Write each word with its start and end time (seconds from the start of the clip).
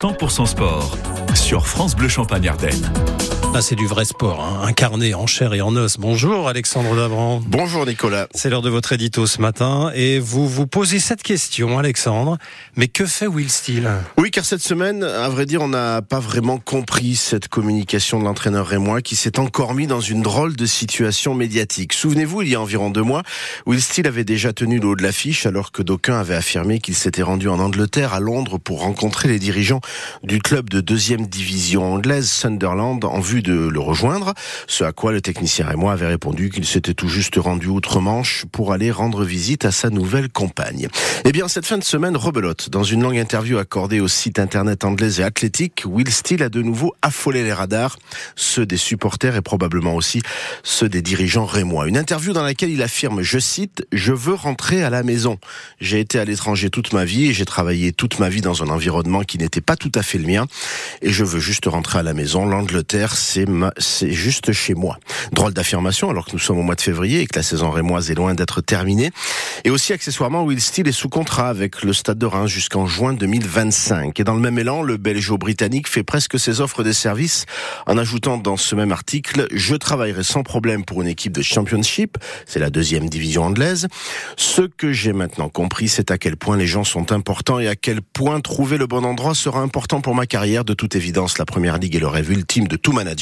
100% 0.00 0.46
sport 0.46 0.96
sur 1.34 1.66
France 1.66 1.96
Bleu 1.96 2.08
Champagne 2.08 2.46
Ardenne. 2.46 2.92
Ah, 3.58 3.60
c'est 3.60 3.74
du 3.74 3.88
vrai 3.88 4.04
sport, 4.04 4.40
hein, 4.40 4.68
incarné 4.68 5.14
en 5.14 5.26
chair 5.26 5.52
et 5.52 5.60
en 5.60 5.74
os. 5.74 5.96
Bonjour 5.98 6.48
Alexandre 6.48 6.94
Davran. 6.94 7.42
Bonjour 7.44 7.84
Nicolas. 7.86 8.28
C'est 8.32 8.50
l'heure 8.50 8.62
de 8.62 8.70
votre 8.70 8.92
édito 8.92 9.26
ce 9.26 9.40
matin 9.40 9.90
et 9.96 10.20
vous 10.20 10.46
vous 10.46 10.68
posez 10.68 11.00
cette 11.00 11.24
question, 11.24 11.76
Alexandre. 11.76 12.38
Mais 12.76 12.86
que 12.86 13.04
fait 13.04 13.26
Will 13.26 13.50
Steele? 13.50 13.90
Oui, 14.16 14.30
car 14.30 14.44
cette 14.44 14.60
semaine, 14.60 15.02
à 15.02 15.28
vrai 15.28 15.44
dire, 15.44 15.60
on 15.60 15.66
n'a 15.66 16.02
pas 16.02 16.20
vraiment 16.20 16.58
compris 16.58 17.16
cette 17.16 17.48
communication 17.48 18.20
de 18.20 18.24
l'entraîneur 18.26 18.64
rémois 18.64 19.02
qui 19.02 19.16
s'est 19.16 19.40
encore 19.40 19.74
mis 19.74 19.88
dans 19.88 20.00
une 20.00 20.22
drôle 20.22 20.54
de 20.54 20.66
situation 20.66 21.34
médiatique. 21.34 21.94
Souvenez-vous, 21.94 22.42
il 22.42 22.50
y 22.50 22.54
a 22.54 22.60
environ 22.60 22.90
deux 22.90 23.02
mois, 23.02 23.24
Will 23.66 23.82
Steele 23.82 24.06
avait 24.06 24.22
déjà 24.22 24.52
tenu 24.52 24.78
le 24.78 24.86
haut 24.86 24.94
de 24.94 25.02
l'affiche 25.02 25.46
alors 25.46 25.72
que 25.72 25.82
d'aucuns 25.82 26.20
avaient 26.20 26.36
affirmé 26.36 26.78
qu'il 26.78 26.94
s'était 26.94 27.22
rendu 27.22 27.48
en 27.48 27.58
Angleterre, 27.58 28.14
à 28.14 28.20
Londres, 28.20 28.58
pour 28.58 28.82
rencontrer 28.82 29.26
les 29.26 29.40
dirigeants 29.40 29.80
du 30.22 30.38
club 30.38 30.70
de 30.70 30.80
deuxième 30.80 31.26
division 31.26 31.94
anglaise, 31.94 32.30
Sunderland, 32.30 33.04
en 33.04 33.18
vue 33.18 33.42
de 33.42 33.47
le 33.48 33.80
rejoindre. 33.80 34.34
Ce 34.66 34.84
à 34.84 34.92
quoi 34.92 35.12
le 35.12 35.20
technicien 35.20 35.70
et 35.70 35.76
moi 35.76 35.92
avait 35.92 36.06
répondu 36.06 36.50
qu'il 36.50 36.66
s'était 36.66 36.94
tout 36.94 37.08
juste 37.08 37.36
rendu 37.36 37.68
outre-Manche 37.68 38.44
pour 38.52 38.72
aller 38.72 38.90
rendre 38.90 39.24
visite 39.24 39.64
à 39.64 39.70
sa 39.70 39.90
nouvelle 39.90 40.28
compagne. 40.28 40.88
Eh 41.24 41.32
bien, 41.32 41.48
cette 41.48 41.66
fin 41.66 41.78
de 41.78 41.84
semaine 41.84 42.16
rebelote. 42.16 42.70
Dans 42.70 42.84
une 42.84 43.02
longue 43.02 43.16
interview 43.16 43.58
accordée 43.58 44.00
au 44.00 44.08
site 44.08 44.38
internet 44.38 44.84
anglais 44.84 45.20
et 45.20 45.22
athlétique, 45.22 45.82
Will 45.86 46.10
Steele 46.10 46.42
a 46.42 46.48
de 46.48 46.62
nouveau 46.62 46.94
affolé 47.02 47.42
les 47.42 47.52
radars, 47.52 47.98
ceux 48.36 48.66
des 48.66 48.76
supporters 48.76 49.36
et 49.36 49.42
probablement 49.42 49.94
aussi 49.94 50.22
ceux 50.62 50.88
des 50.88 51.02
dirigeants 51.02 51.46
rémois. 51.46 51.88
Une 51.88 51.96
interview 51.96 52.32
dans 52.32 52.42
laquelle 52.42 52.70
il 52.70 52.82
affirme, 52.82 53.22
je 53.22 53.38
cite, 53.38 53.86
je 53.92 54.12
veux 54.12 54.34
rentrer 54.34 54.82
à 54.82 54.90
la 54.90 55.02
maison. 55.02 55.38
J'ai 55.80 56.00
été 56.00 56.18
à 56.18 56.24
l'étranger 56.24 56.70
toute 56.70 56.92
ma 56.92 57.04
vie 57.04 57.26
et 57.26 57.32
j'ai 57.32 57.44
travaillé 57.44 57.92
toute 57.92 58.18
ma 58.18 58.28
vie 58.28 58.40
dans 58.40 58.62
un 58.62 58.68
environnement 58.68 59.22
qui 59.22 59.38
n'était 59.38 59.60
pas 59.60 59.76
tout 59.76 59.92
à 59.94 60.02
fait 60.02 60.18
le 60.18 60.26
mien 60.26 60.46
et 61.02 61.10
je 61.10 61.24
veux 61.24 61.40
juste 61.40 61.66
rentrer 61.66 61.98
à 61.98 62.02
la 62.02 62.14
maison. 62.14 62.46
L'Angleterre, 62.46 63.14
c'est 63.28 63.44
c'est 63.76 64.10
juste 64.10 64.52
chez 64.52 64.74
moi. 64.74 64.98
Drôle 65.32 65.52
d'affirmation 65.52 66.08
alors 66.08 66.24
que 66.24 66.32
nous 66.32 66.38
sommes 66.38 66.58
au 66.58 66.62
mois 66.62 66.76
de 66.76 66.80
février 66.80 67.20
et 67.20 67.26
que 67.26 67.38
la 67.38 67.42
saison 67.42 67.70
rémoise 67.70 68.10
est 68.10 68.14
loin 68.14 68.34
d'être 68.34 68.62
terminée. 68.62 69.10
Et 69.64 69.70
aussi 69.70 69.92
accessoirement, 69.92 70.44
Will 70.44 70.60
Steele 70.60 70.88
est 70.88 70.92
sous 70.92 71.10
contrat 71.10 71.48
avec 71.48 71.82
le 71.82 71.92
Stade 71.92 72.18
de 72.18 72.24
Reims 72.24 72.48
jusqu'en 72.48 72.86
juin 72.86 73.12
2025. 73.12 74.18
Et 74.18 74.24
dans 74.24 74.34
le 74.34 74.40
même 74.40 74.58
élan, 74.58 74.82
le 74.82 74.96
Belgeo-Britannique 74.96 75.88
fait 75.88 76.02
presque 76.02 76.38
ses 76.38 76.62
offres 76.62 76.82
de 76.82 76.92
services 76.92 77.44
en 77.86 77.98
ajoutant 77.98 78.38
dans 78.38 78.56
ce 78.56 78.74
même 78.74 78.92
article 78.92 79.46
Je 79.52 79.74
travaillerai 79.74 80.22
sans 80.22 80.42
problème 80.42 80.84
pour 80.84 81.02
une 81.02 81.08
équipe 81.08 81.32
de 81.32 81.42
Championship, 81.42 82.16
c'est 82.46 82.60
la 82.60 82.70
deuxième 82.70 83.10
division 83.10 83.44
anglaise. 83.44 83.88
Ce 84.36 84.62
que 84.62 84.92
j'ai 84.92 85.12
maintenant 85.12 85.50
compris, 85.50 85.88
c'est 85.88 86.10
à 86.10 86.16
quel 86.16 86.36
point 86.36 86.56
les 86.56 86.66
gens 86.66 86.84
sont 86.84 87.12
importants 87.12 87.58
et 87.58 87.68
à 87.68 87.76
quel 87.76 88.00
point 88.00 88.40
trouver 88.40 88.78
le 88.78 88.86
bon 88.86 89.04
endroit 89.04 89.34
sera 89.34 89.60
important 89.60 90.00
pour 90.00 90.14
ma 90.14 90.24
carrière. 90.24 90.64
De 90.64 90.74
toute 90.74 90.96
évidence, 90.96 91.36
la 91.36 91.44
première 91.44 91.76
ligue 91.76 91.96
est 91.96 92.00
le 92.00 92.06
rêve 92.06 92.30
ultime 92.30 92.68
de 92.68 92.76
tout 92.76 92.92
manager. 92.92 93.17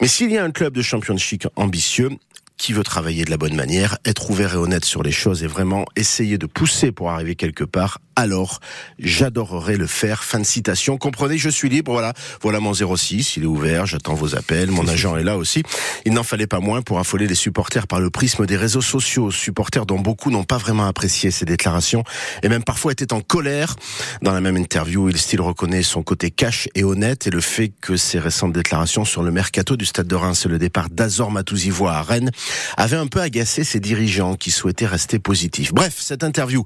Mais 0.00 0.08
s'il 0.08 0.30
y 0.30 0.38
a 0.38 0.44
un 0.44 0.50
club 0.50 0.74
de 0.74 0.82
championship 0.82 1.46
ambitieux, 1.56 2.10
qui 2.56 2.72
veut 2.72 2.84
travailler 2.84 3.24
de 3.24 3.30
la 3.30 3.36
bonne 3.36 3.54
manière, 3.54 3.98
être 4.04 4.30
ouvert 4.30 4.54
et 4.54 4.56
honnête 4.56 4.84
sur 4.84 5.02
les 5.02 5.12
choses 5.12 5.42
et 5.42 5.46
vraiment 5.46 5.84
essayer 5.96 6.38
de 6.38 6.46
pousser 6.46 6.92
pour 6.92 7.10
arriver 7.10 7.34
quelque 7.34 7.64
part, 7.64 7.98
alors 8.16 8.60
j'adorerais 8.98 9.76
le 9.76 9.86
faire. 9.86 10.22
Fin 10.24 10.38
de 10.38 10.44
citation. 10.44 10.96
Comprenez, 10.96 11.36
je 11.36 11.48
suis 11.48 11.68
libre. 11.68 11.92
Voilà, 11.92 12.12
voilà 12.40 12.60
mon 12.60 12.72
06. 12.72 13.36
Il 13.36 13.42
est 13.42 13.46
ouvert. 13.46 13.86
J'attends 13.86 14.14
vos 14.14 14.36
appels. 14.36 14.70
Mon 14.70 14.86
agent 14.86 15.16
est 15.16 15.24
là 15.24 15.36
aussi. 15.36 15.62
Il 16.04 16.12
n'en 16.12 16.22
fallait 16.22 16.46
pas 16.46 16.60
moins 16.60 16.82
pour 16.82 16.98
affoler 16.98 17.26
les 17.26 17.34
supporters 17.34 17.86
par 17.86 18.00
le 18.00 18.10
prisme 18.10 18.46
des 18.46 18.56
réseaux 18.56 18.80
sociaux. 18.80 19.30
Supporters 19.30 19.86
dont 19.86 19.98
beaucoup 19.98 20.30
n'ont 20.30 20.44
pas 20.44 20.58
vraiment 20.58 20.86
apprécié 20.86 21.30
ces 21.30 21.44
déclarations 21.44 22.04
et 22.42 22.48
même 22.48 22.62
parfois 22.62 22.92
étaient 22.92 23.12
en 23.12 23.20
colère. 23.20 23.74
Dans 24.22 24.32
la 24.32 24.40
même 24.40 24.56
interview, 24.56 25.08
il 25.08 25.18
style 25.18 25.40
reconnaît 25.40 25.82
son 25.82 26.02
côté 26.02 26.30
cash 26.30 26.68
et 26.74 26.84
honnête 26.84 27.26
et 27.26 27.30
le 27.30 27.40
fait 27.40 27.72
que 27.80 27.96
ses 27.96 28.18
récentes 28.18 28.52
déclarations 28.52 29.04
sur 29.04 29.22
le 29.22 29.32
mercato 29.32 29.76
du 29.76 29.86
Stade 29.86 30.06
de 30.06 30.14
Reims 30.14 30.44
et 30.46 30.48
le 30.48 30.58
départ 30.58 30.88
d'Azor 30.90 31.30
Matouzivois 31.30 31.94
à 31.94 32.02
Rennes 32.02 32.30
avait 32.76 32.96
un 32.96 33.06
peu 33.06 33.20
agacé 33.20 33.64
ses 33.64 33.80
dirigeants 33.80 34.34
qui 34.34 34.50
souhaitaient 34.50 34.86
rester 34.86 35.18
positifs. 35.18 35.72
Bref, 35.72 35.94
cette 35.98 36.24
interview 36.24 36.64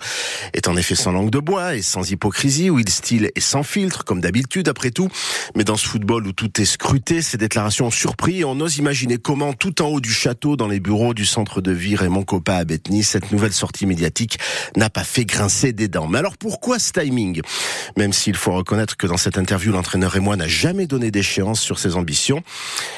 est 0.53 0.69
en 0.69 0.77
effet 0.77 0.95
sans 0.95 1.13
langue 1.13 1.31
de 1.31 1.39
bois 1.39 1.77
et 1.77 1.83
sans 1.83 2.11
hypocrisie, 2.11 2.71
où 2.71 2.79
il 2.79 2.89
style 2.89 3.31
et 3.35 3.41
sans 3.41 3.63
filtre, 3.63 4.05
comme 4.05 4.21
d'habitude 4.21 4.69
après 4.69 4.91
tout. 4.91 5.09
Mais 5.55 5.65
dans 5.65 5.77
ce 5.77 5.87
football 5.87 6.27
où 6.27 6.33
tout 6.33 6.61
est 6.61 6.65
scruté, 6.65 7.23
ces 7.23 7.37
déclarations 7.37 7.87
ont 7.87 7.91
surpris 7.91 8.41
et 8.41 8.45
on 8.45 8.61
ose 8.61 8.79
imaginer 8.79 9.19
comment, 9.19 9.53
tout 9.53 9.83
en 9.83 9.87
haut 9.87 10.01
du 10.01 10.13
château, 10.13 10.57
dans 10.57 10.69
les 10.69 10.81
bureaux 10.81 11.15
du 11.15 11.25
centre 11.25 11.61
de 11.61 11.73
vie 11.73 11.97
Raymond 11.97 12.25
Coppa 12.25 12.57
à 12.57 12.65
Bethany, 12.65 13.03
cette 13.03 13.33
nouvelle 13.33 13.53
sortie 13.53 13.87
médiatique 13.87 14.39
n'a 14.77 14.91
pas 14.91 15.05
fait 15.05 15.25
grincer 15.25 15.73
des 15.73 15.89
dents. 15.89 16.09
Mais 16.09 16.19
alors 16.19 16.37
pourquoi 16.37 16.79
ce 16.79 16.93
timing? 16.93 17.41
Même 17.97 18.13
s'il 18.13 18.37
faut 18.37 18.53
reconnaître 18.53 18.97
que 18.97 19.07
dans 19.07 19.17
cette 19.17 19.39
interview, 19.39 19.73
l'entraîneur 19.73 20.17
et 20.17 20.21
moi 20.21 20.37
n'a 20.37 20.49
jamais 20.49 20.87
donné 20.87 21.11
d'échéance 21.11 21.61
sur 21.61 21.79
ses 21.79 21.97
ambitions. 21.97 22.43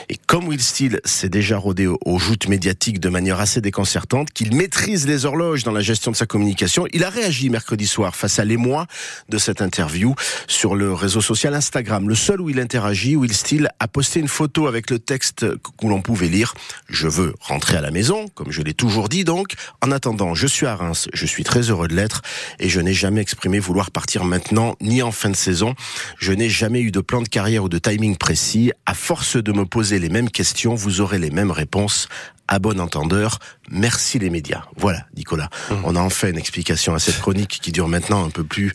Et 0.08 0.16
comme 0.26 0.48
Will 0.48 0.62
Steele 0.62 1.00
s'est 1.04 1.28
déjà 1.28 1.56
rodé 1.58 1.86
aux 1.86 2.18
joutes 2.18 2.48
médiatiques 2.48 2.69
de 2.74 3.08
manière 3.08 3.40
assez 3.40 3.60
déconcertante, 3.60 4.30
qu'il 4.30 4.54
maîtrise 4.54 5.06
les 5.06 5.24
horloges 5.24 5.64
dans 5.64 5.72
la 5.72 5.80
gestion 5.80 6.10
de 6.10 6.16
sa 6.16 6.26
communication. 6.26 6.86
Il 6.92 7.04
a 7.04 7.10
réagi 7.10 7.50
mercredi 7.50 7.86
soir 7.86 8.14
face 8.14 8.38
à 8.38 8.44
l'émoi 8.44 8.86
de 9.28 9.38
cette 9.38 9.60
interview 9.60 10.14
sur 10.46 10.74
le 10.74 10.92
réseau 10.92 11.20
social 11.20 11.54
Instagram, 11.54 12.08
le 12.08 12.14
seul 12.14 12.40
où 12.40 12.48
il 12.48 12.60
interagit. 12.60 13.16
Will 13.16 13.32
Steele 13.32 13.70
a 13.80 13.88
posté 13.88 14.20
une 14.20 14.28
photo 14.28 14.66
avec 14.66 14.90
le 14.90 14.98
texte 14.98 15.46
où 15.82 15.88
l'on 15.88 16.00
pouvait 16.00 16.28
lire 16.28 16.54
«Je 16.88 17.08
veux 17.08 17.34
rentrer 17.40 17.76
à 17.76 17.80
la 17.80 17.90
maison», 17.90 18.28
comme 18.34 18.52
je 18.52 18.62
l'ai 18.62 18.74
toujours 18.74 19.08
dit 19.08 19.24
donc. 19.24 19.54
En 19.82 19.90
attendant, 19.90 20.34
je 20.34 20.46
suis 20.46 20.66
à 20.66 20.76
Reims, 20.76 21.08
je 21.12 21.26
suis 21.26 21.44
très 21.44 21.70
heureux 21.70 21.88
de 21.88 21.94
l'être 21.94 22.22
et 22.58 22.68
je 22.68 22.80
n'ai 22.80 22.94
jamais 22.94 23.20
exprimé 23.20 23.58
vouloir 23.58 23.90
partir 23.90 24.24
maintenant 24.24 24.76
ni 24.80 25.02
en 25.02 25.12
fin 25.12 25.30
de 25.30 25.36
saison. 25.36 25.74
Je 26.18 26.32
n'ai 26.32 26.48
jamais 26.48 26.80
eu 26.80 26.90
de 26.90 27.00
plan 27.00 27.20
de 27.20 27.28
carrière 27.28 27.64
ou 27.64 27.68
de 27.68 27.78
timing 27.78 28.16
précis. 28.16 28.72
À 28.86 28.94
force 28.94 29.36
de 29.36 29.52
me 29.52 29.64
poser 29.64 29.98
les 29.98 30.08
mêmes 30.08 30.30
questions, 30.30 30.74
vous 30.74 31.00
aurez 31.00 31.18
les 31.18 31.30
mêmes 31.30 31.50
réponses 31.50 32.08
à 32.50 32.58
bon 32.58 32.80
entendeur, 32.80 33.38
merci 33.70 34.18
les 34.18 34.28
médias. 34.28 34.64
Voilà, 34.76 35.06
Nicolas. 35.16 35.48
Mmh. 35.70 35.74
On 35.84 35.96
a 35.96 36.00
enfin 36.00 36.28
une 36.28 36.36
explication 36.36 36.94
à 36.94 36.98
cette 36.98 37.18
chronique 37.20 37.60
qui 37.62 37.70
dure 37.70 37.86
maintenant 37.86 38.24
un 38.24 38.30
peu 38.30 38.42
plus 38.42 38.72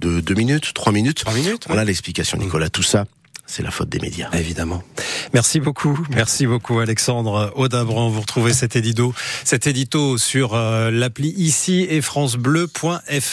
de 0.00 0.20
deux 0.20 0.34
minutes, 0.34 0.72
trois 0.74 0.92
minutes. 0.92 1.18
Trois 1.18 1.34
minutes. 1.34 1.64
Voilà 1.66 1.84
l'explication, 1.84 2.38
Nicolas. 2.38 2.70
Tout 2.70 2.82
ça, 2.82 3.04
c'est 3.48 3.62
la 3.62 3.70
faute 3.70 3.88
des 3.88 3.98
médias. 3.98 4.30
Évidemment. 4.32 4.82
Merci 5.34 5.60
beaucoup. 5.60 5.98
Merci 6.10 6.46
beaucoup, 6.46 6.78
Alexandre 6.78 7.52
Audabran. 7.56 8.08
Vous 8.08 8.20
retrouvez 8.20 8.52
cet 8.54 8.76
édito, 8.76 9.14
cet 9.44 9.66
édito 9.66 10.16
sur 10.16 10.54
euh, 10.54 10.90
l'appli 10.90 11.30
ici 11.30 11.86
et 11.88 12.00
francebleu.fr. 12.00 12.98